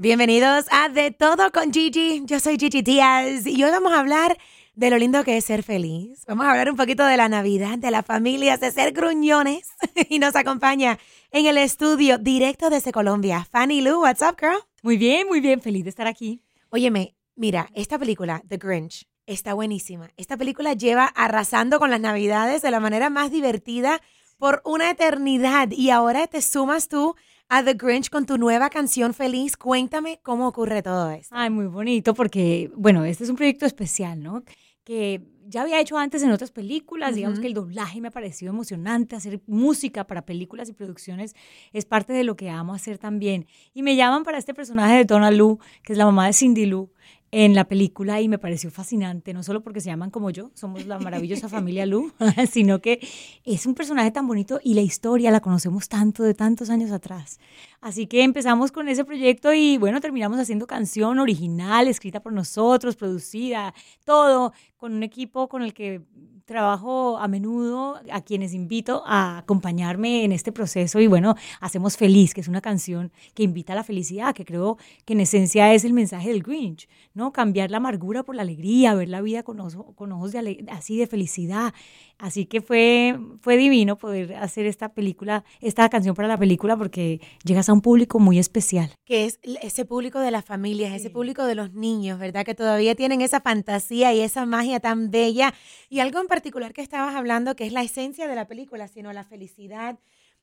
[0.00, 2.22] Bienvenidos a De Todo con Gigi.
[2.24, 4.38] Yo soy Gigi Díaz y hoy vamos a hablar
[4.76, 6.24] de lo lindo que es ser feliz.
[6.28, 9.70] Vamos a hablar un poquito de la Navidad, de la familia, de ser gruñones.
[10.08, 11.00] y nos acompaña
[11.32, 14.02] en el estudio directo desde Colombia, Fanny Lu.
[14.02, 14.60] What's up, girl?
[14.84, 15.60] Muy bien, muy bien.
[15.60, 16.44] Feliz de estar aquí.
[16.70, 20.10] Óyeme, mira, esta película, The Grinch, está buenísima.
[20.16, 24.00] Esta película lleva arrasando con las Navidades de la manera más divertida
[24.38, 25.72] por una eternidad.
[25.72, 27.16] Y ahora te sumas tú
[27.48, 29.56] a The Grinch con tu nueva canción feliz.
[29.56, 31.34] Cuéntame cómo ocurre todo esto.
[31.36, 34.42] Ay, muy bonito porque, bueno, este es un proyecto especial, ¿no?
[34.84, 38.52] Que ya había hecho antes en otras películas, digamos que el doblaje me ha parecido
[38.52, 41.34] emocionante, hacer música para películas y producciones
[41.72, 43.46] es parte de lo que amo hacer también.
[43.72, 46.66] Y me llaman para este personaje de Donna Lu, que es la mamá de Cindy
[46.66, 46.90] Lou,
[47.30, 50.86] en la película y me pareció fascinante, no solo porque se llaman como yo, somos
[50.86, 52.12] la maravillosa familia Lu,
[52.50, 53.00] sino que
[53.44, 57.38] es un personaje tan bonito y la historia la conocemos tanto de tantos años atrás.
[57.80, 62.96] Así que empezamos con ese proyecto y bueno, terminamos haciendo canción original, escrita por nosotros,
[62.96, 63.72] producida,
[64.04, 66.02] todo, con un equipo con el que
[66.44, 72.32] trabajo a menudo, a quienes invito a acompañarme en este proceso y bueno, hacemos Feliz,
[72.32, 75.84] que es una canción que invita a la felicidad, que creo que en esencia es
[75.84, 77.32] el mensaje del Grinch, ¿no?
[77.32, 80.96] Cambiar la amargura por la alegría, ver la vida con, ojo- con ojos de así
[80.96, 81.74] de felicidad.
[82.16, 87.20] Así que fue, fue divino poder hacer esta película, esta canción para la película porque
[87.44, 88.90] llegas a un público muy especial.
[89.04, 92.44] que es ese público de las familias, ese público de los niños, ¿verdad?
[92.44, 95.54] Que todavía tienen esa fantasía y esa magia tan bella.
[95.88, 99.12] Y algo en particular que estabas hablando, que es la esencia de la película, sino
[99.12, 99.98] la felicidad.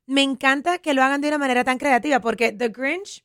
[0.08, 3.24] Me encanta que lo hagan de una manera tan creativa, porque The Grinch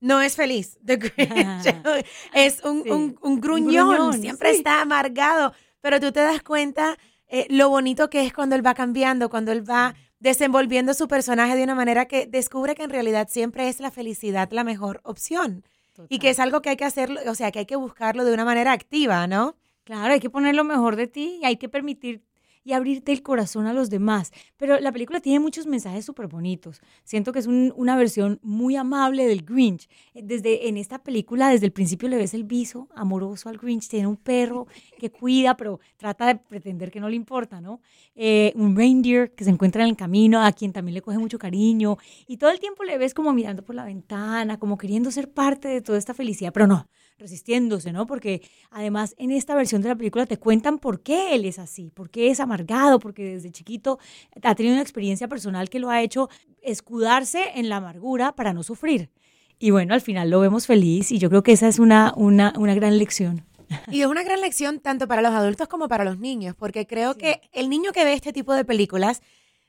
[0.00, 0.78] no es feliz.
[0.84, 1.74] The Grinch
[2.34, 4.58] es un, Sí, un- un gruñón, gruñón, siempre sí.
[4.58, 5.52] está amargado.
[5.80, 6.96] Pero tú te das cuenta
[7.28, 11.56] eh, lo bonito que es cuando él va cambiando, cuando él va desenvolviendo su personaje
[11.56, 15.64] de una manera que descubre que en realidad siempre es la felicidad la mejor opción.
[16.08, 18.32] Y que es algo que hay que hacerlo, o sea, que hay que buscarlo de
[18.32, 19.56] una manera activa, ¿no?
[19.82, 22.22] Claro, hay que poner lo mejor de ti y hay que permitir
[22.64, 24.32] y abrirte el corazón a los demás.
[24.56, 26.80] Pero la película tiene muchos mensajes súper bonitos.
[27.04, 29.88] Siento que es un- una versión muy amable del Grinch.
[30.14, 33.88] Eh, Desde en esta película, desde el principio le ves el viso amoroso al Grinch.
[33.88, 34.66] Tiene un perro
[34.98, 37.80] que cuida, pero trata de pretender que no le importa, ¿no?
[38.14, 41.38] Eh, un reindeer que se encuentra en el camino, a quien también le coge mucho
[41.38, 41.96] cariño.
[42.26, 45.68] Y todo el tiempo le ves como mirando por la ventana, como queriendo ser parte
[45.68, 48.06] de toda esta felicidad, pero no, resistiéndose, ¿no?
[48.06, 51.90] Porque además en esta versión de la película te cuentan por qué él es así,
[51.90, 53.98] por qué es amargado, porque desde chiquito
[54.42, 56.28] ha tenido una experiencia personal que lo ha hecho
[56.62, 59.10] escudarse en la amargura para no sufrir.
[59.58, 62.52] Y bueno, al final lo vemos feliz y yo creo que esa es una, una,
[62.56, 63.44] una gran lección.
[63.90, 67.16] Y es una gran lección tanto para los adultos como para los niños, porque creo
[67.16, 69.20] que el niño que ve este tipo de películas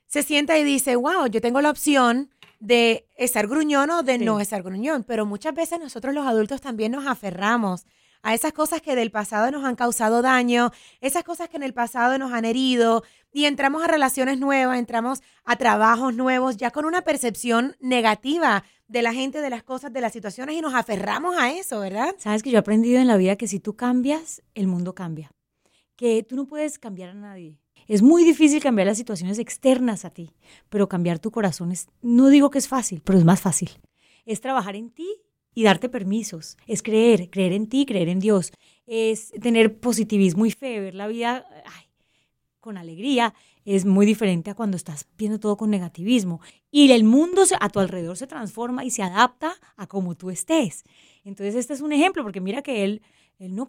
[0.08, 4.26] se sienta y dice, wow, yo tengo la opción de estar gruñón o de Sí.
[4.26, 7.86] no estar gruñón, pero muchas veces nosotros los adultos también nos aferramos
[8.22, 11.74] a esas cosas que del pasado nos han causado daño, esas cosas que en el
[11.74, 16.84] pasado nos han herido, y entramos a relaciones nuevas, entramos a trabajos nuevos, ya con
[16.84, 21.38] una percepción negativa de la gente, de las cosas, de las situaciones, y nos aferramos
[21.38, 22.16] a eso, ¿verdad?
[22.18, 25.32] Sabes que yo he aprendido en la vida que si tú cambias, el mundo cambia.
[25.96, 27.60] Que tú no puedes cambiar a nadie.
[27.90, 30.30] Es muy difícil cambiar las situaciones externas a ti,
[30.70, 33.72] pero cambiar tu corazón es, no digo que es fácil, pero es más fácil.
[34.28, 35.08] Es trabajar en ti
[35.56, 36.56] y darte permisos.
[36.68, 38.52] Es creer, creer en ti, creer en Dios.
[38.86, 41.48] Es tener positivismo y fe, ver la vida
[42.60, 43.34] con alegría.
[43.66, 46.42] Es muy diferente a cuando estás viendo todo con negativismo.
[46.70, 50.84] Y el mundo a tu alrededor se transforma y se adapta a como tú estés.
[51.24, 53.02] Entonces, este es un ejemplo, porque mira que él,
[53.40, 53.66] él, no,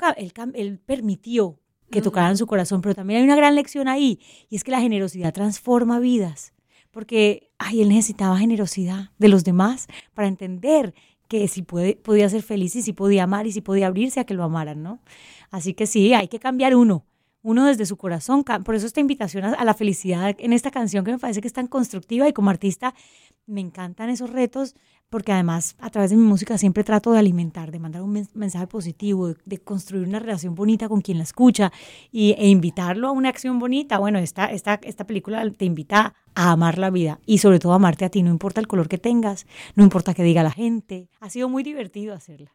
[0.55, 1.59] él permitió
[1.91, 4.81] que tocaran su corazón, pero también hay una gran lección ahí, y es que la
[4.81, 6.53] generosidad transforma vidas,
[6.91, 10.95] porque ay, él necesitaba generosidad de los demás para entender
[11.29, 14.25] que si puede, podía ser feliz y si podía amar y si podía abrirse a
[14.25, 15.01] que lo amaran, ¿no?
[15.51, 17.05] Así que sí, hay que cambiar uno,
[17.43, 18.45] uno desde su corazón.
[18.45, 21.55] Por eso esta invitación a, la felicidad en esta canción que me parece que es
[21.55, 22.95] tan constructiva y como artista
[23.47, 24.75] me encantan esos retos
[25.09, 28.29] porque además a través de mi música siempre trato de alimentar, de mandar un men-
[28.33, 31.73] mensaje positivo, de, construir una relación bonita con quien la escucha
[32.13, 33.99] y, e invitarlo a una acción bonita.
[33.99, 37.77] Bueno, esta, esta, esta película te invita a amar la vida y sobre todo a
[37.77, 41.09] amarte a ti, no importa el color que tengas, no importa qué diga la gente.
[41.19, 42.53] Ha sido muy divertido hacerla.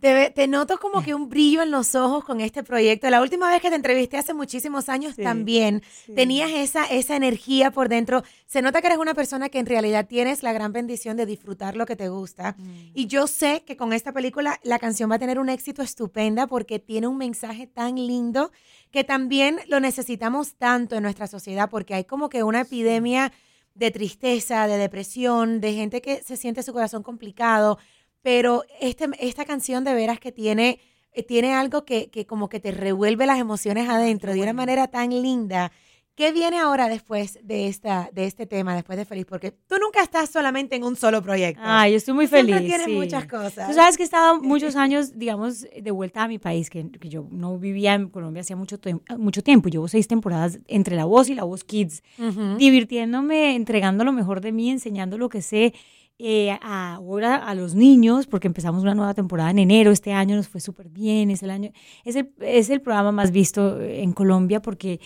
[0.00, 3.10] Te, noto como que un brillo en los ojos con este proyecto.
[3.10, 5.82] La última vez que te entrevisté hace muchísimos años Sí, también
[6.14, 8.22] tenías esa, esa energía por dentro.
[8.46, 11.76] Se nota que eres una persona que en realidad tienes la gran bendición de disfrutar
[11.76, 12.56] lo que te gusta.
[12.94, 16.46] Y yo sé que con esta película la canción va a tener un éxito estupenda
[16.46, 18.52] porque tiene un mensaje tan lindo
[18.90, 23.32] que también lo necesitamos tanto en nuestra sociedad porque hay como que una epidemia
[23.78, 27.78] de tristeza, de depresión, de gente que se siente su corazón complicado,
[28.22, 30.80] pero este, esta canción de veras que tiene,
[31.12, 34.88] eh, tiene algo que, que como que te revuelve las emociones adentro de una manera
[34.88, 35.72] tan linda.
[36.14, 39.24] ¿Qué viene ahora después de, esta, de este tema, después de Feliz?
[39.24, 41.62] Porque tú nunca estás solamente en un solo proyecto.
[41.64, 42.68] Ay, estoy muy Siempre feliz.
[42.68, 42.92] tienes sí.
[42.92, 43.68] muchas cosas.
[43.68, 47.08] Tú sabes que he estado muchos años, digamos, de vuelta a mi país, que, que
[47.08, 48.80] yo no vivía en Colombia hacía mucho,
[49.16, 49.68] mucho tiempo.
[49.68, 52.56] Llevo seis temporadas entre La Voz y La Voz Kids, Ujú.
[52.56, 55.72] divirtiéndome, entregando lo mejor de mí, enseñando lo que sé
[56.18, 59.92] eh, ahora a los niños, porque empezamos una nueva temporada en enero.
[59.92, 61.30] Este año nos fue súper bien.
[61.30, 61.70] Es el, año,
[62.04, 65.00] es, el, es el programa más visto en Colombia porque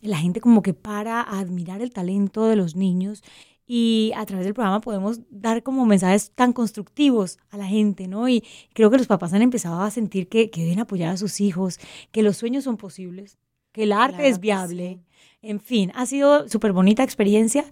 [0.00, 3.22] la gente como que para a admirar el talento de los niños
[3.66, 8.28] y a través del programa podemos dar como mensajes tan constructivos a la gente, ¿no?
[8.28, 8.42] Y
[8.72, 11.78] creo que los papás han empezado a sentir que, que deben apoyar a sus hijos,
[12.10, 13.38] que los sueños son posibles,
[13.72, 15.00] que el arte Claro es viable.
[15.00, 15.04] sí.
[15.40, 17.64] En fin, ha sido súper bonita experiencia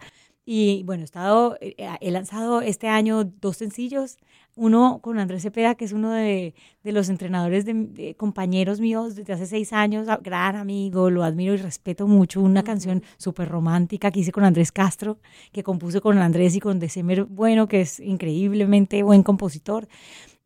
[0.47, 4.17] y bueno, he, estado, eh, he lanzado este año dos sencillos,
[4.55, 6.55] uno con Andrés Cepeda, que es uno de,
[6.85, 11.25] de los entrenadores de, de compañeros míos desde hace seis años, a- gran amigo, lo
[11.25, 15.19] admiro y respeto mucho, una canción súper romántica que hice con Andrés Castro,
[15.53, 19.89] que compuse con Andrés y con December Bueno, que es increíblemente buen compositor,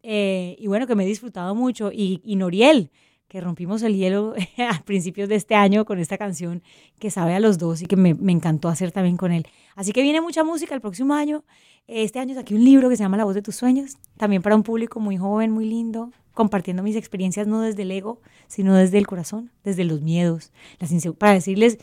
[0.03, 2.91] Eh, y bueno, que me he disfrutado mucho, y, y Noriel,
[3.31, 6.63] que rompimos el hielo a principios de este año con esta canción
[6.99, 9.47] que sabe a los dos y que me, me encantó hacer también con él.
[9.77, 11.45] Así que viene mucha música el próximo año.
[11.87, 14.57] Este año saqué un libro que se llama La voz de tus sueños, también para
[14.57, 18.99] un público muy joven, muy lindo, compartiendo mis experiencias no desde el ego, sino desde
[18.99, 21.79] el corazón, desde los miedos, las para decirles,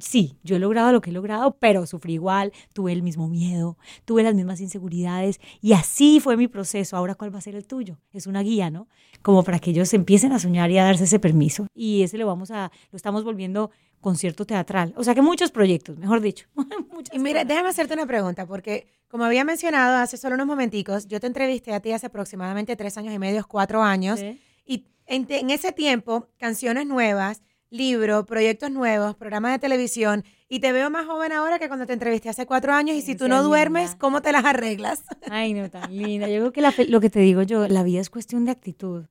[0.00, 3.76] sí, yo he logrado lo que he logrado, pero sufrí igual, tuve el mismo miedo,
[4.04, 6.96] tuve las mismas inseguridades y así fue mi proceso.
[6.96, 7.98] Ahora, ¿cuál va a ser el tuyo?
[8.12, 8.88] Es una guía, ¿no?
[9.22, 11.66] Como para que ellos empiecen a soñar y a darse ese permiso.
[11.74, 13.70] Y ese lo vamos a, lo estamos volviendo
[14.00, 14.92] concierto teatral.
[14.96, 16.46] O sea que muchos proyectos, mejor dicho.
[17.12, 17.48] Y mira, cosas.
[17.48, 21.74] déjame hacerte una pregunta, porque como había mencionado hace solo unos momenticos, yo te entrevisté
[21.74, 24.40] a ti hace aproximadamente tres años y medio, cuatro años, Sí.
[24.64, 30.90] y en ese tiempo, canciones nuevas, libro, proyectos nuevos, programas de televisión, y te veo
[30.90, 33.96] más joven ahora que cuando te entrevisté hace cuatro años, y si tú no duermes.
[33.96, 35.02] ¿cómo te las arreglas?
[35.30, 36.28] Ay, no, tan linda.
[36.28, 39.06] Yo creo que la lo que te digo yo, la vida es cuestión de actitud.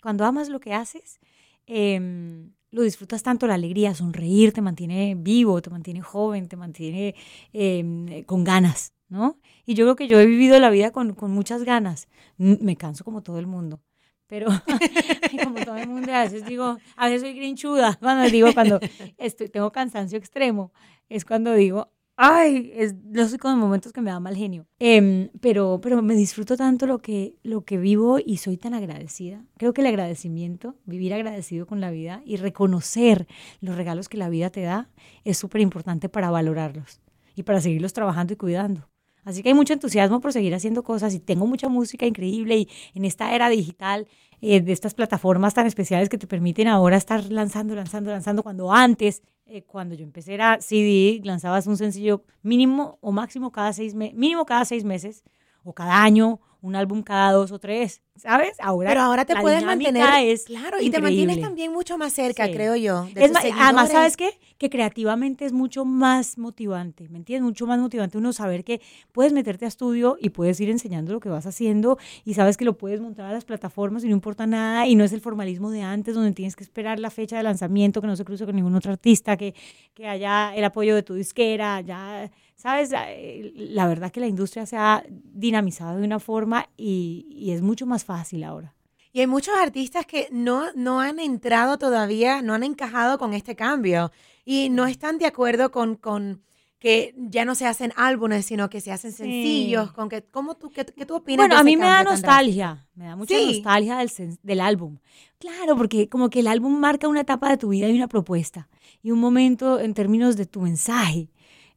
[0.00, 1.18] Cuando amas lo que haces,
[1.66, 7.16] em, lo disfrutas tanto, la alegría, sonreír te mantiene vivo, te mantiene joven, te mantiene
[7.52, 9.38] em, con ganas, ¿no?
[9.64, 12.08] Y yo creo que yo he vivido la vida con, con muchas ganas.
[12.36, 13.80] Me canso como todo el mundo.
[14.26, 14.48] Pero
[15.44, 18.80] como todo el mundo, a veces digo, a veces soy grinchuda, cuando digo, cuando
[19.18, 20.72] estoy, tengo cansancio extremo,
[21.08, 24.66] es cuando digo, ay, es, los momentos que me da mal genio.
[24.78, 29.44] Em, pero, pero me disfruto tanto lo que, lo que vivo y soy tan agradecida.
[29.58, 33.26] Creo que el agradecimiento, vivir agradecido con la vida y reconocer
[33.60, 34.88] los regalos que la vida te da
[35.24, 37.00] es súper importante para valorarlos
[37.34, 38.88] y para seguirlos trabajando y cuidando.
[39.26, 42.68] Así que hay mucho entusiasmo por seguir haciendo cosas y tengo mucha música increíble y
[42.94, 44.06] en esta era digital
[44.40, 48.72] eh, de estas plataformas tan especiales que te permiten ahora estar lanzando, lanzando, lanzando, cuando
[48.72, 53.96] antes, eh, cuando yo empecé era CD, lanzabas un sencillo mínimo o máximo cada seis
[53.96, 55.24] mínimo cada seis meses
[55.66, 58.56] o cada año, un álbum cada dos o tres, ¿sabes?
[58.60, 62.12] Ahora, Pero ahora te la puedes mantener, es claro, y te mantienes también mucho más
[62.12, 62.52] cerca, Sí.
[62.52, 63.90] creo yo, de Es tus ma- además.
[63.92, 64.30] ¿sabes qué?
[64.58, 67.44] Que creativamente es mucho más motivante, ¿me entiendes?
[67.46, 68.80] Mucho más motivante uno saber que
[69.12, 72.64] puedes meterte a estudio y puedes ir enseñando lo que vas haciendo y sabes que
[72.64, 75.70] lo puedes montar a las plataformas y no importa nada y no es el formalismo
[75.70, 78.56] de antes donde tienes que esperar la fecha de lanzamiento, que no se cruce con
[78.56, 79.54] ningún otro artista, que,
[79.94, 82.90] que haya el apoyo de tu disquera, ya, ¿sabes?
[82.94, 87.62] Eh, La verdad que la industria se ha dinamizado de una forma y, y es
[87.62, 88.74] mucho más fácil ahora.
[89.12, 93.56] Y hay muchos artistas que no, no han entrado todavía, no han encajado con este
[93.56, 94.10] cambio
[94.44, 96.42] y no están de acuerdo con, con
[96.78, 99.16] que ya no se hacen álbumes, sino que se hacen Sí.
[99.16, 99.92] sencillos.
[99.92, 101.38] Con que, ¿cómo tú, qué, qué tú opinas?
[101.48, 103.46] Bueno, de a mí me da nostalgia, me da mucha Sí.
[103.46, 104.10] nostalgia del,
[104.42, 104.98] del álbum,
[105.38, 108.68] Claro, porque como que el álbum marca una etapa de tu vida y una propuesta
[109.02, 111.30] y un momento en términos de tu mensaje.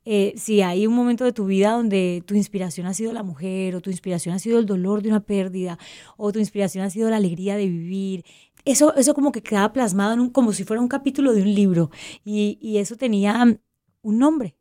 [0.05, 3.75] Eh, si hay un momento de tu vida donde tu inspiración ha sido la mujer
[3.75, 5.77] o tu inspiración ha sido el dolor de una pérdida
[6.17, 8.25] o tu inspiración ha sido la alegría de vivir,
[8.65, 11.53] eso, eso como que quedaba plasmado en un, como si fuera un capítulo de un
[11.53, 11.91] libro.
[12.23, 13.59] Y, y eso tenía
[14.01, 14.58] un nombre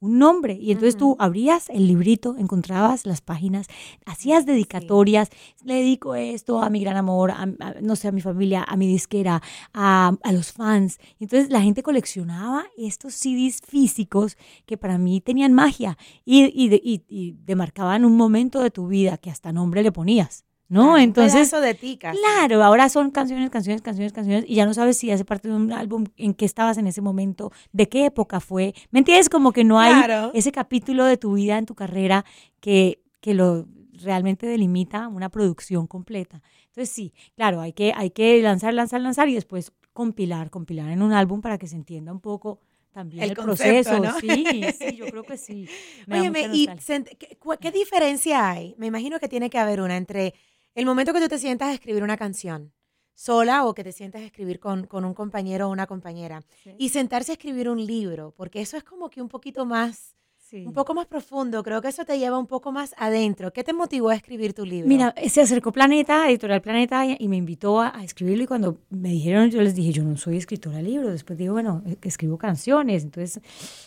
[0.00, 0.58] un nombre.
[0.60, 3.66] Y entonces tú abrías el librito, encontrabas las páginas,
[4.06, 5.30] hacías dedicatorias,
[5.64, 7.46] le dedico esto a mi gran amor, a,
[7.80, 10.98] no sé, a mi familia, a mi disquera, a, a, los fans.
[11.18, 14.36] Entonces la gente coleccionaba estos CDs físicos
[14.66, 19.18] que para mí tenían magia y, y, y, y demarcaban un momento de tu vida
[19.18, 20.44] que hasta nombre le ponías.
[20.74, 20.98] ¿No?
[20.98, 25.08] Entonces, un de Claro, ahora son canciones, canciones, canciones, canciones, y ya no sabes si
[25.12, 28.74] hace parte de un álbum, en qué estabas en ese momento, de qué época fue.
[28.90, 29.28] ¿Me entiendes?
[29.28, 29.92] Como que no hay
[30.34, 32.24] ese capítulo de tu vida en tu carrera
[32.58, 33.68] que, que lo
[34.02, 36.42] realmente delimita una producción completa.
[36.66, 41.02] Entonces sí, claro, hay que, hay que lanzar, lanzar, lanzar y después compilar, compilar en
[41.02, 42.58] un álbum para que se entienda un poco
[42.90, 44.02] también el, proceso.
[44.20, 44.44] Sí,
[44.76, 45.68] sí, yo creo que sí.
[46.10, 48.74] Óyeme, ¿y ¿qué, ¿qué diferencia hay?
[48.76, 50.34] Me imagino que tiene que haber una entre
[50.74, 52.72] el momento que tú te sientas a escribir una canción
[53.14, 56.42] sola o que te sientas a escribir con, con un compañero o una compañera
[56.78, 60.16] y sentarse a escribir un libro, porque eso es como que un poquito más
[60.64, 63.52] un poco más profundo, creo que eso te lleva un poco más adentro.
[63.52, 64.88] ¿Qué te motivó a escribir tu libro?
[64.88, 69.50] Mira, se acercó Planeta, Editorial Planeta, y me invitó a, escribirlo y cuando me dijeron,
[69.50, 73.02] yo les dije, yo no soy escritora de libros, después digo, bueno, eh, escribo canciones,
[73.02, 73.40] entonces,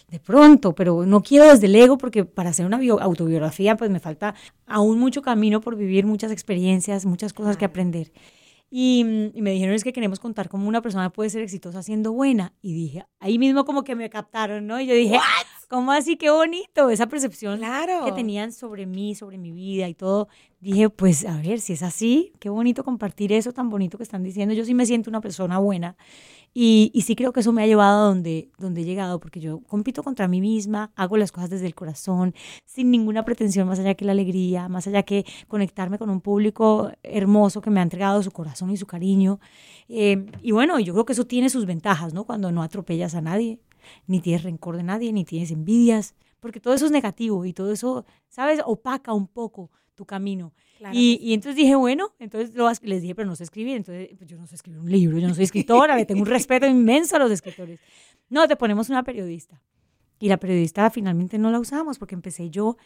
[0.10, 4.00] de pronto, pero no quiero desde el ego porque para hacer una autobiografía, pues me
[4.00, 8.12] falta aún mucho camino por vivir, muchas experiencias, muchas cosas que aprender.
[8.70, 12.54] Y, me dijeron es que queremos contar cómo una persona puede ser exitosa siendo buena.
[12.62, 14.80] Y dije, ahí mismo como que me captaron, ¿no?
[14.80, 15.18] Y yo dije,
[15.68, 16.18] ¿cómo así?
[16.18, 16.90] Qué bonito.
[16.90, 17.62] Esa percepción
[18.06, 20.28] que tenían sobre mí, sobre mi vida y todo.
[20.60, 24.24] Dije, pues a ver, si es así, qué bonito compartir eso tan bonito que están
[24.24, 24.54] diciendo.
[24.54, 25.96] Yo sí me siento una persona buena.
[26.54, 29.40] Y, y, sí creo que eso me ha llevado a donde, donde he llegado, porque
[29.40, 32.34] yo compito contra mí misma, hago las cosas desde el corazón,
[32.66, 36.90] sin ninguna pretensión más allá que la alegría, más allá que conectarme con un público
[37.04, 39.40] hermoso que me ha entregado su corazón y su cariño.
[39.88, 42.24] Eh, y bueno, yo creo que eso tiene sus ventajas, ¿no?
[42.24, 43.60] Cuando no atropellas a nadie,
[44.08, 47.72] ni tienes rencor de nadie, ni tienes envidias, porque todo eso es negativo y todo
[47.72, 48.62] eso, ¿sabes?
[48.66, 50.54] Opaca un poco tu camino.
[50.94, 52.54] y, y, entonces dije, bueno, entonces
[52.84, 53.76] les dije, pero no sé escribir.
[53.76, 56.28] Entonces, pues yo no sé escribir un libro, yo no soy escritora, le tengo un
[56.28, 57.80] respeto inmenso a los escritores.
[58.30, 59.62] No, te ponemos una periodista.
[60.20, 62.78] Y la periodista finalmente no la usamos porque empecé yo.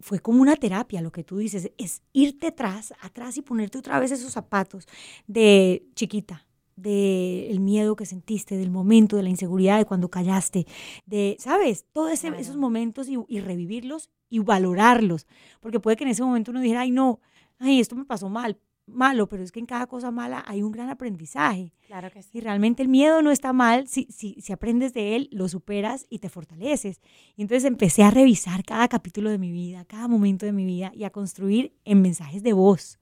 [0.00, 4.00] Fue como una terapia, lo que tú dices, es irte atrás, atrás y ponerte otra
[4.00, 4.86] vez esos zapatos
[5.26, 6.46] de chiquita,
[6.76, 10.66] del el miedo que sentiste, del momento, de la inseguridad, de cuando callaste,
[11.06, 11.86] de, ¿sabes?
[11.92, 15.26] Todos esos momentos y, y, revivirlos y valorarlos.
[15.60, 17.20] Porque puede que en ese momento uno dijera, ay, no,
[17.58, 20.72] ay, esto me pasó mal, malo, pero es que en cada cosa mala hay un
[20.72, 21.72] gran aprendizaje.
[21.86, 22.30] Claro que sí.
[22.38, 26.06] Y realmente el miedo no está mal si, si, si aprendes de él, lo superas
[26.10, 27.00] y te fortaleces.
[27.36, 30.92] Y entonces empecé a revisar cada capítulo de mi vida, cada momento de mi vida
[30.94, 32.98] y a construir en mensajes de voz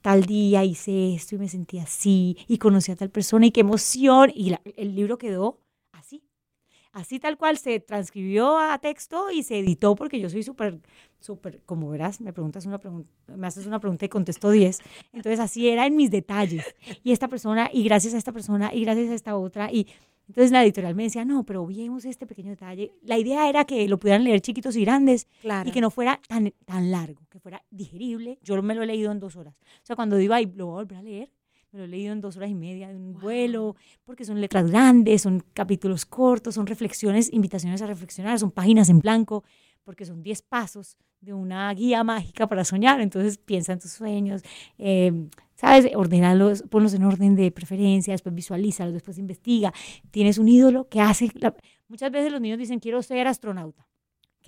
[0.00, 3.60] tal día hice esto y me sentí así y conocí a tal persona y qué
[3.60, 4.30] emoción.
[4.34, 5.60] Y el libro quedó.
[6.92, 10.80] Así tal cual se transcribió a texto y se editó porque yo soy súper,
[11.20, 14.80] súper, como verás, me preguntas una pregunta, me haces una pregunta y contesto 10.
[15.12, 16.64] Entonces así era en mis detalles.
[17.02, 19.86] Y esta persona, y gracias a esta persona, y gracias a esta otra, y
[20.28, 22.92] entonces la editorial me decía, no, pero vimos este pequeño detalle.
[23.02, 25.26] La idea era que lo pudieran leer chiquitos y grandes
[25.64, 28.38] y que no fuera tan, tan largo, que fuera digerible.
[28.42, 29.54] Yo me lo he leído en dos horas.
[29.82, 31.30] O sea, cuando digo, ay, lo voy a volver a leer,
[31.70, 34.70] me lo he leído en dos horas y media de un vuelo, porque son letras
[34.70, 39.44] grandes, son capítulos cortos, son reflexiones, invitaciones a reflexionar, son páginas en blanco,
[39.84, 43.00] porque son diez pasos de una guía mágica para soñar.
[43.00, 44.42] Entonces piensa en tus sueños,
[44.78, 45.88] eh, ¿sabes?
[45.94, 49.72] Ordenalos, ponlos en orden de preferencia, después visualízalos, después investiga.
[50.10, 51.30] Tienes un ídolo que hace...
[51.88, 53.86] Muchas veces los niños dicen, quiero ser astronauta.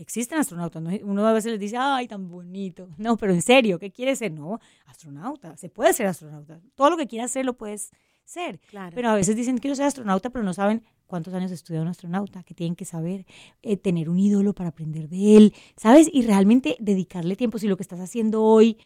[0.00, 0.82] Que existen astronautas.
[1.02, 2.88] Uno a veces les dice, ay, tan bonito.
[2.96, 4.32] No, pero en serio, ¿qué quieres ser?
[4.32, 5.58] No, astronauta.
[5.58, 6.58] Se puede ser astronauta.
[6.74, 7.90] Todo lo que quieras ser lo puedes
[8.24, 8.58] ser.
[8.60, 8.92] Claro.
[8.94, 12.42] Pero a veces dicen, quiero ser astronauta, pero no saben cuántos años estudia un astronauta,
[12.44, 13.26] que tienen que saber
[13.60, 16.08] eh, tener un ídolo para aprender de él, ¿sabes?
[16.10, 17.58] Y realmente dedicarle tiempo.
[17.58, 18.78] Si lo que estás haciendo hoy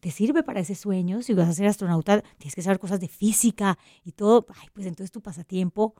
[0.00, 3.06] te sirve para ese sueño, si vas a ser astronauta, tienes que saber cosas de
[3.06, 5.94] física y todo, ay, pues entonces tu pasatiempo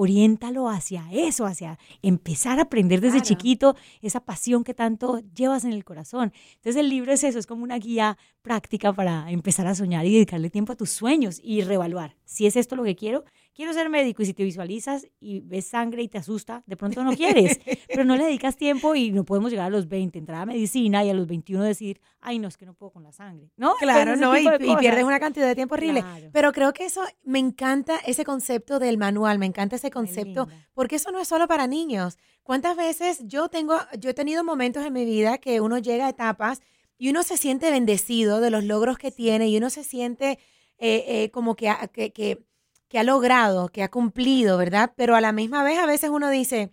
[0.00, 3.26] oriéntalo hacia eso, hacia empezar a aprender desde Claro.
[3.28, 6.32] chiquito esa pasión que tanto llevas en el corazón.
[6.54, 10.12] Entonces el libro es eso, es como una guía práctica para empezar a soñar y
[10.12, 12.14] dedicarle tiempo a tus sueños y reevaluar.
[12.24, 13.24] Si es esto lo que quiero,
[13.58, 17.02] quiero ser médico y si te visualizas y ves sangre y te asusta, de pronto
[17.02, 20.42] no quieres, pero no le dedicas tiempo y no podemos llegar a los 20, entrar
[20.42, 23.10] a medicina y a los 21 decir, ay, no, es que no puedo con la
[23.10, 23.50] sangre.
[23.56, 23.74] ¿No?
[23.74, 24.46] Claro, no, y,
[24.78, 26.02] pierdes una cantidad de tiempo horrible.
[26.02, 26.30] Claro.
[26.32, 30.94] Pero creo que eso, me encanta ese concepto del manual, me encanta ese concepto, porque
[30.94, 32.16] eso no es solo para niños.
[32.44, 36.10] ¿Cuántas veces yo tengo, yo he tenido momentos en mi vida que uno llega a
[36.10, 36.60] etapas
[36.96, 40.38] y uno se siente bendecido de los logros que tiene y uno se siente
[40.78, 42.46] eh, eh, como que que-
[42.88, 44.92] que ha logrado, que ha cumplido, ¿verdad?
[44.96, 46.72] Pero a la misma vez a veces uno dice,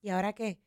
[0.00, 0.58] ¿y ahora qué?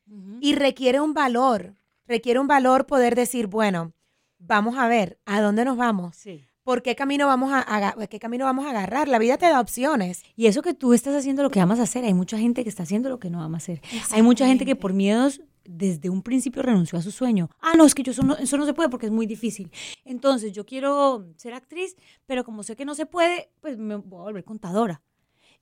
[0.42, 1.76] Y requiere un valor,
[2.06, 3.94] requiere un valor poder decir, bueno,
[4.38, 6.16] vamos a ver, ¿a dónde nos vamos?
[6.16, 6.44] Sí.
[6.64, 9.10] ¿Por qué camino vamos a, qué camino vamos a agarrar?
[9.10, 10.24] La vida te da opciones.
[10.38, 12.84] Y eso que tú estás haciendo lo que amas hacer, hay mucha gente que está
[12.84, 13.82] haciendo lo que no ama hacer.
[14.12, 17.50] Hay mucha gente que por miedos desde un principio renunció a su sueño.
[17.60, 19.72] Ah, no, es que yo eso no, eso no se puede porque es muy difícil.
[20.06, 24.20] Entonces, yo quiero ser actriz, pero como sé que no se puede, pues me voy
[24.20, 25.02] a volver contadora.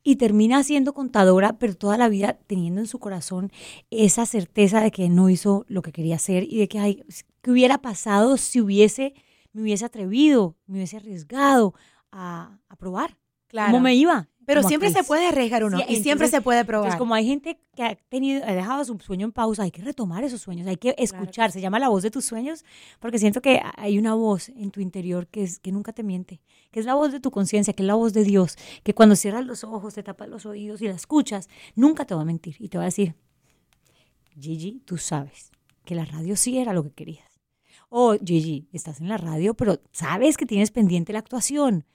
[0.03, 3.51] Y termina siendo contadora, pero toda la vida teniendo en su corazón
[3.91, 7.03] esa certeza de que no hizo lo que quería hacer y de que, ay,
[7.43, 9.13] ¿qué hubiera pasado si hubiese,
[9.53, 11.75] me hubiese atrevido, me hubiese arriesgado
[12.12, 13.17] a, a probar?
[13.46, 13.74] Claro.
[13.74, 14.27] ¿Cómo me iba?
[14.46, 16.88] Pero siempre se puede arriesgar uno Sí, y siempre entonces- se puede probar.
[16.88, 19.82] Entonces, como hay gente que ha tenido, ha dejado su sueño en pausa, hay que
[19.82, 21.52] retomar esos sueños, hay que escuchar.
[21.52, 22.66] Se llama la voz de tus sueños,
[23.00, 26.42] porque siento que hay una voz en tu interior que es que nunca te miente,
[26.72, 29.16] que es la voz de tu conciencia, que es la voz de Dios, que cuando
[29.16, 32.56] cierras los ojos, te tapas los oídos y la escuchas, nunca te va a mentir
[32.60, 33.16] y te va a decir,
[34.40, 35.52] Gigi, tú sabes
[35.86, 37.28] que la radio sí era lo que querías.
[37.90, 41.86] O Gigi, estás en la radio, pero sabes que tienes pendiente la actuación.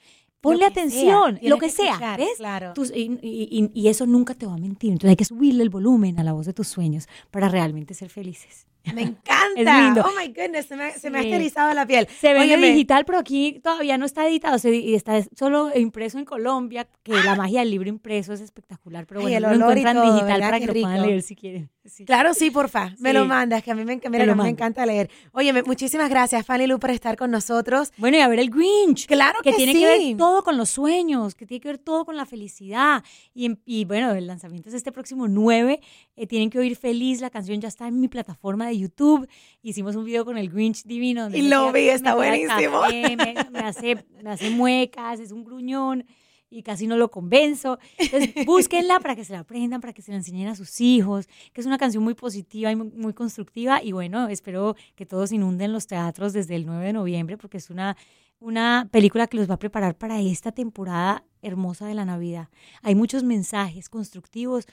[0.50, 2.28] Ponle Lo que sea, atención, lo que, que sea, escuchar, ¿ves?
[2.38, 2.72] claro.
[2.74, 4.92] Tus- y, y- y- y eso nunca te va a mentir.
[4.92, 8.08] Entonces hay que subirle el volumen a la voz de tus sueños para realmente ser
[8.10, 8.66] felices.
[8.94, 9.46] Me encanta.
[9.56, 10.04] Es lindo.
[10.06, 11.32] Oh my goodness, se me, se me ha Sí.
[11.32, 12.06] erizado la piel.
[12.20, 16.18] Se vende Óyeme, digital, pero aquí todavía no está editado, se, y está solo impreso
[16.18, 19.64] en Colombia, que la magia del libro impreso es espectacular, pero Ay, bueno, el lo
[19.66, 21.70] encuentran todo, digital para que lo puedan leer si quieren.
[21.88, 22.04] Sí.
[22.04, 22.94] Claro, sí, porfa.
[22.98, 25.10] Me lo mandas, que a mí me, mira, lo me encanta leer.
[25.32, 27.92] Oye, me- muchísimas gracias, Fanny Lu, por estar con nosotros.
[27.96, 29.06] Bueno, y a ver el Grinch.
[29.06, 29.78] Claro que que tiene sí.
[29.80, 33.02] que ver todo con los sueños, que tiene que ver todo con la felicidad.
[33.34, 35.80] Y, en- y bueno, el lanzamiento es este próximo 9.
[36.18, 39.28] eh, tienen que oír feliz, la canción ya está en mi plataforma de YouTube.
[39.62, 41.24] Hicimos un video con el Grinch divino.
[41.24, 42.80] donde Y lo vi, está buenísimo.
[42.80, 43.16] café,
[43.50, 46.04] me hace, me hace muecas, es un gruñón
[46.50, 47.78] y casi no lo convenzo.
[47.98, 51.26] Entonces, búsquenla para que se la aprendan, para que se la enseñen a sus hijos,
[51.52, 53.82] que es una canción muy positiva y muy, muy constructiva.
[53.82, 57.70] Y bueno, espero que todos inunden los teatros desde el 9 de noviembre, porque es
[57.70, 57.96] una,
[58.38, 62.48] una película que los va a preparar para esta temporada hermosa de la Navidad.
[62.82, 64.66] Hay muchos mensajes constructivos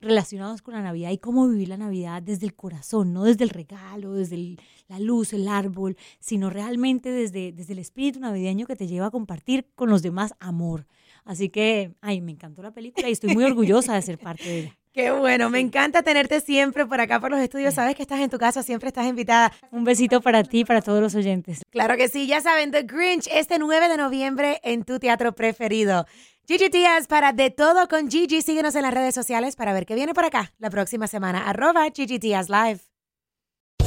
[0.00, 3.50] relacionados con la Navidad y cómo vivir la Navidad desde el corazón, no desde el
[3.50, 8.76] regalo, desde el- la luz, el árbol, sino realmente desde, desde el espíritu navideño que
[8.76, 10.86] te lleva a compartir con los demás amor.
[11.28, 14.58] Así que, ay, me encantó la película y estoy muy orgullosa de ser parte de
[14.60, 14.78] ella.
[14.94, 17.74] Qué bueno, me encanta tenerte siempre por acá por los estudios.
[17.74, 19.52] Sabes que estás en tu casa, siempre estás invitada.
[19.70, 21.60] Un besito para ti y para todos los oyentes.
[21.70, 26.06] Claro que sí, ya saben, The Grinch este 9 de noviembre en tu teatro preferido.
[26.46, 28.40] Gigi Díaz para De Todo con Gigi.
[28.40, 31.46] Síguenos en las redes sociales para ver qué viene por acá la próxima semana.
[31.46, 32.87] Arroba Gigi Díaz Live.